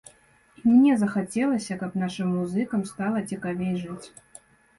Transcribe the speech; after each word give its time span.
І 0.61 0.61
мне 0.75 0.95
захацелася, 1.01 1.77
каб 1.81 1.99
нашым 2.05 2.33
музыкам 2.39 2.81
стала 2.93 3.23
цікавей 3.35 3.71
жыць. 3.85 4.07